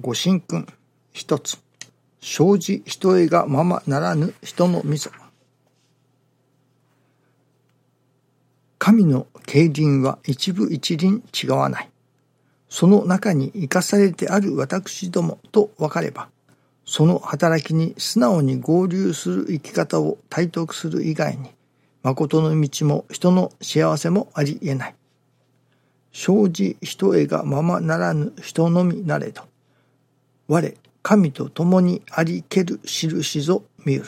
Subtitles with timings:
[0.00, 0.64] ご神君。
[1.12, 1.58] 一つ。
[2.20, 5.10] 生じ人へがままならぬ人のみそ
[8.78, 11.90] 神の競輪は一部一輪違わない。
[12.68, 16.28] その中に生かされてある私どもと分かれば
[16.84, 21.50] その働きに素直に合流する生き方を体得する以外に
[22.04, 24.94] 誠の道も人の幸せもありえない。
[26.12, 29.42] 生じ人へがままならぬ人のみなれど
[30.48, 34.04] 我神と共にありける印ぞ見る。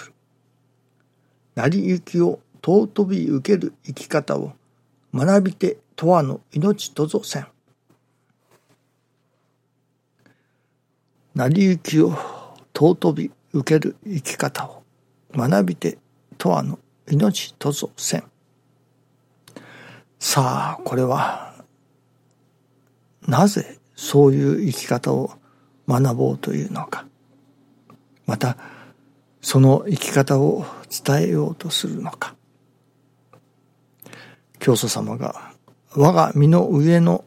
[1.55, 4.53] 成り行きを尊び受ける生き方を
[5.15, 7.47] 学びてとわの命とぞせん。
[11.35, 12.17] 成り行きを
[12.75, 14.83] 尊び受ける生き方を
[15.35, 15.99] 学びて
[16.39, 16.79] とわの
[17.11, 18.25] 命とぞせん。
[20.19, 21.55] さあこれは
[23.27, 25.40] なぜそういう生き方を
[25.89, 27.07] 学ぼうというのか
[28.27, 28.57] また
[29.41, 30.65] その生き方を
[31.05, 32.35] 伝えようとするのか
[34.59, 35.53] 教祖様が
[35.97, 37.25] 我が身の上の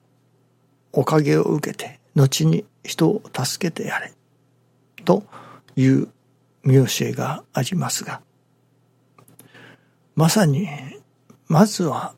[0.91, 4.13] おかげを受けて後に人を助けてやれ
[5.03, 5.23] と
[5.75, 6.07] いう
[6.63, 8.21] 見教えがありますが
[10.15, 10.67] まさに
[11.47, 12.13] まずは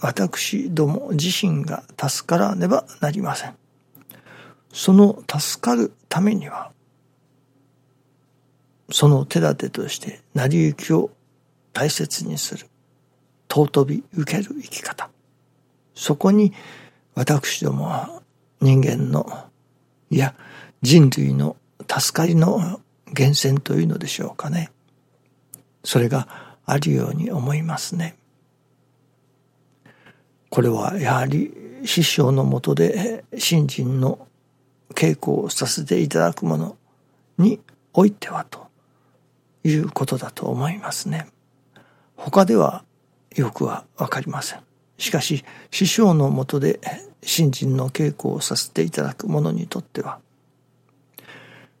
[0.00, 3.61] 私ども自身が助からねばなりません。
[4.72, 6.72] その助かるためには、
[8.90, 11.10] その手立てとして成り行きを
[11.72, 12.66] 大切にする、
[13.50, 15.10] 尊び受ける生き方。
[15.94, 16.52] そこに
[17.14, 18.22] 私どもは
[18.60, 19.46] 人間の、
[20.10, 20.34] いや
[20.80, 21.56] 人類の
[21.88, 24.72] 助かりの源泉というのでしょうかね。
[25.84, 28.16] それがあるように思いますね。
[30.48, 31.52] これはやはり
[31.84, 34.26] 師匠のもとで信心の
[34.92, 36.76] 稽古をさせていただくもの
[37.38, 37.60] に
[37.92, 38.68] おいてはと
[39.64, 41.26] いうことだと思いますね。
[42.16, 42.84] 他では
[43.34, 44.60] よくはわかりません。
[44.98, 46.80] しかし師匠のもとで
[47.22, 50.20] 信心の稽古をさせていただく者にとっては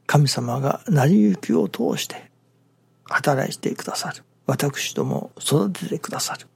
[0.06, 2.30] 神様が成り行きを通して
[3.04, 6.46] 働いてくださる私どもを育ててくださる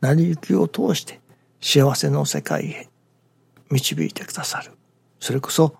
[0.00, 1.20] 成り行きを通して
[1.60, 2.88] 幸せの世界へ
[3.70, 4.72] 導いてくださる。
[5.26, 5.74] それこそ、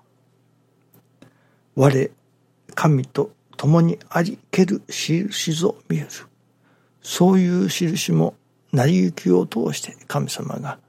[1.76, 2.10] 我、
[2.74, 6.08] 神と共にありける印ぞ見える。
[7.00, 8.34] そういう印も
[8.72, 10.80] 成り行きを通して神様が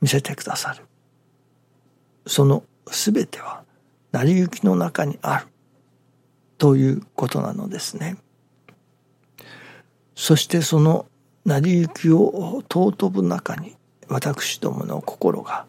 [0.00, 0.84] 見せてくださる。
[2.26, 3.64] そのすべては
[4.12, 5.46] 成り行きの中にある
[6.56, 8.16] ということなのですね。
[10.14, 11.04] そしてその
[11.44, 13.76] 成り行きを尊ぶ中に
[14.08, 15.66] 私どもの心が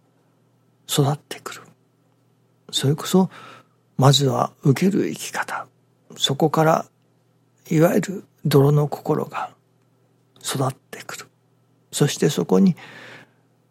[0.87, 1.61] 育ってくる。
[2.71, 3.29] それこそ、
[3.97, 5.67] まずは受ける生き方。
[6.17, 6.85] そこから、
[7.69, 9.51] いわゆる泥の心が
[10.43, 11.25] 育ってくる。
[11.91, 12.75] そしてそこに、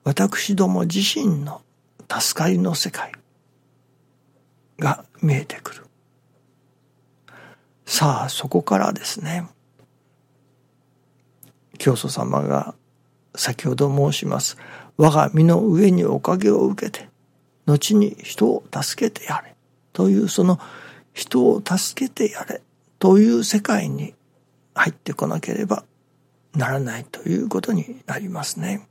[0.05, 1.63] 私ども自身の
[2.11, 3.13] 助かりの世界
[4.79, 5.87] が見えてくる。
[7.87, 9.47] さあ、そこからですね、
[11.79, 12.75] 教祖様が
[13.37, 14.57] 先ほど申します。
[14.97, 17.09] 我が身の上におかげを受けて、
[17.67, 19.55] 後に人を助けてやれ。
[19.93, 20.59] というその
[21.13, 22.63] 人を助けてやれ。
[22.99, 24.15] という世界に
[24.75, 25.85] 入ってこなければ
[26.55, 28.89] ならないということになりますね。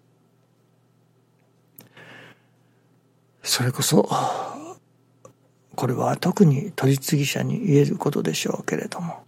[3.41, 4.09] それこそ、
[5.75, 9.23] これは特に取り次ぎ者に言えることでしょうけれども、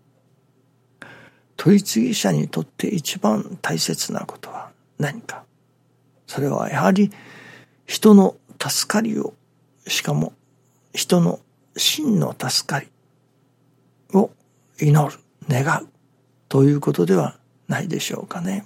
[1.58, 5.44] 取り次ぎ者にとって一番大切なことは何か
[6.28, 7.12] それはやはり
[7.86, 9.34] 人の助かりを
[9.88, 10.34] しかも
[10.94, 11.40] 人の
[11.78, 12.88] 真の助かり
[14.14, 14.32] を
[14.80, 15.20] 祈る
[15.50, 15.88] 願う
[16.50, 18.66] ということではないでしょうかね。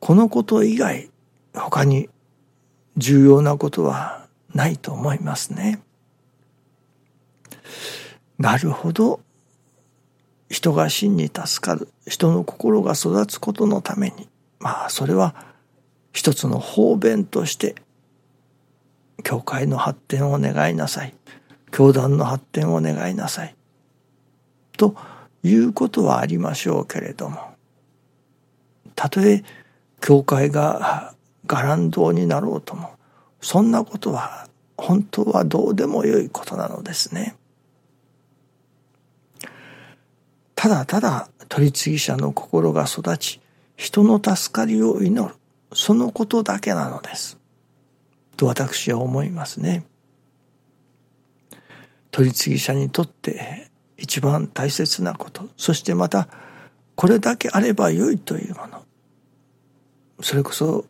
[0.00, 1.10] このこと以外
[1.52, 2.08] 他に
[2.96, 5.80] 重要なことはないと思いますね。
[8.38, 9.20] なるほど
[10.48, 15.34] 人が真に助かる人の心が育つことのためにまあそれは
[16.12, 17.74] 一つの方便として
[19.22, 21.14] 教会の発展を願いなさい。
[21.72, 23.54] 教団の発展を願いなさい。
[24.78, 24.94] と
[25.42, 27.54] いうことはありましょうけれども。
[28.94, 29.44] たとえ
[30.00, 31.14] 教会が
[31.46, 32.96] 伽藍堂になろうとも
[33.40, 37.36] そんなことは本当はどうでもよいことなのですね。
[40.54, 43.40] ただただ取次者の心が育ち、
[43.76, 45.34] 人の助かりを祈る。
[45.72, 47.38] そのことだけなのです。
[48.36, 49.84] と私は思いますね。
[52.16, 53.68] 取り次ぎ者にとって
[53.98, 56.28] 一番大切なことそしてまた
[56.94, 58.82] これだけあればよいというもの
[60.22, 60.86] それこそ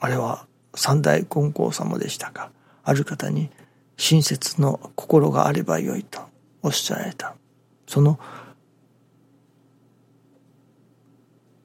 [0.00, 2.50] あれは三大金光様でしたか
[2.82, 3.50] ある方に
[3.96, 6.20] 親切の心があればよいと
[6.62, 7.36] おっしゃられた
[7.86, 8.18] その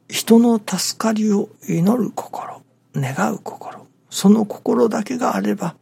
[0.09, 2.61] 人の助かりを祈る心
[2.95, 5.75] 願う心その心だけがあれば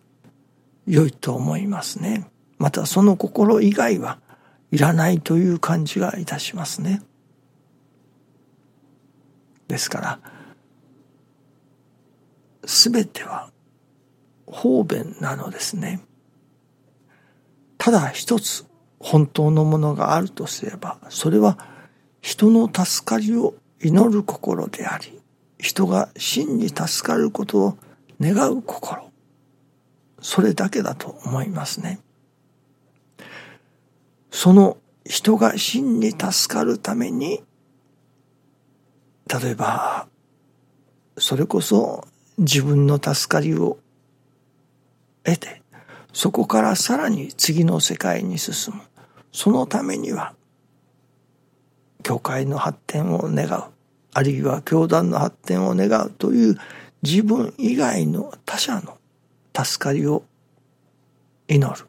[0.85, 2.29] 良いと思いますね。
[2.57, 4.19] またその心以外は
[4.71, 7.01] いらないという感じがいたしますね。
[9.67, 10.19] ですから
[12.63, 13.49] 全ては
[14.45, 16.01] 方便なのですね。
[17.77, 18.65] ただ一つ
[18.99, 21.57] 本当のものがあるとすればそれは
[22.21, 25.21] 人の助かりを祈る心であり
[25.59, 27.77] 人が真に助かることを
[28.19, 29.11] 願う心。
[30.21, 31.99] それだけだと思いますね。
[34.31, 37.43] その人が真に助かるために
[39.27, 40.07] 例えば
[41.17, 42.05] それこそ
[42.37, 43.77] 自分の助かりを
[45.23, 45.61] 得て
[46.13, 48.81] そこからさらに次の世界に進む。
[49.31, 50.33] そのためには
[52.07, 53.63] 教会の発展を願う。
[54.13, 56.57] あるいは教団の発展を願うという
[57.03, 58.97] 自分以外の他者の
[59.53, 60.23] 助かりを
[61.49, 61.85] 祈る。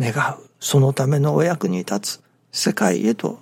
[0.00, 0.50] 願う。
[0.58, 3.38] そのためのお役に立つ世界へと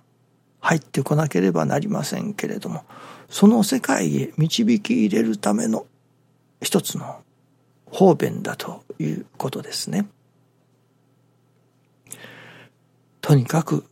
[0.60, 2.84] 入ってこなければなりませんけれども。
[3.30, 5.86] その世界へ導き入れるための
[6.60, 7.22] 一つの
[7.86, 10.06] 方便だということですね。
[13.22, 13.86] とにかく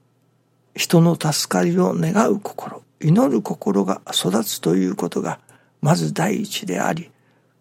[0.78, 5.40] 人の助かりを願う心祈る心が育つということが
[5.80, 7.10] まず第一であり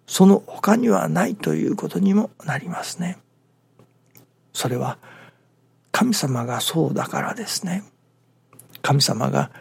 [0.06, 3.18] その他にはないということにもなりますね。
[4.54, 5.00] それは
[5.92, 7.84] 神様がそうだからですね。
[8.84, 9.52] 神様が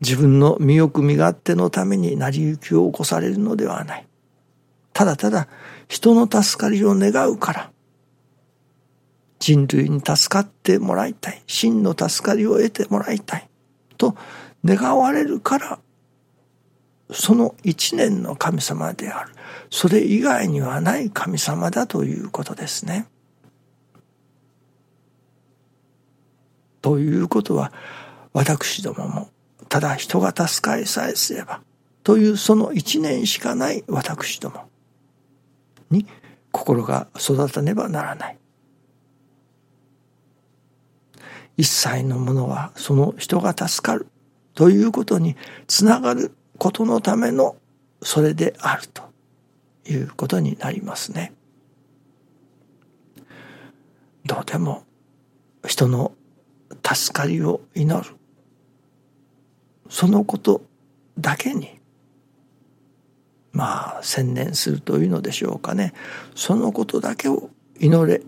[0.00, 4.06] 自分の身欲身勝手のために成り行きを起こされるのではない。
[4.94, 5.48] ただただ
[5.86, 7.70] 人の助かりを願うから
[9.38, 13.48] 人類に助かってもらいたい真の助かりを得てもらいたい
[13.96, 14.16] と
[14.64, 15.78] 願われるから
[17.10, 19.32] その一年の神様である
[19.70, 23.06] それ以外にはない神様だということですね。
[26.80, 27.72] ということは
[28.32, 29.28] 私どもも
[29.68, 31.60] ただ人が助かりさえすれば
[32.02, 34.68] というその一年しかない私ども
[35.90, 36.06] に
[36.52, 38.38] 心が育たねばならない。
[41.58, 44.06] 一切のものはその人が助かる
[44.54, 47.56] ということにつながることのための
[48.00, 49.02] それであると
[49.84, 51.32] いうことになりますね。
[54.24, 54.84] どうでも
[55.66, 56.12] 人の
[56.84, 58.14] 助かりを祈る。
[59.90, 60.62] そのこと
[61.18, 61.80] だけに
[63.50, 65.92] まあ専念するというのでしょうかね。
[66.36, 67.50] そのことだけを
[67.80, 68.22] 祈れ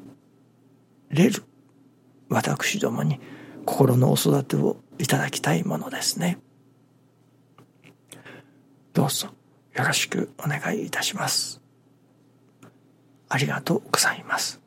[1.10, 1.44] れる。
[2.30, 3.20] 私どもに
[3.66, 6.38] 心のお育てをいただきたいものですね。
[8.92, 9.28] どうぞ
[9.74, 11.60] よろしくお願いいたします。
[13.28, 14.59] ありがとうございます。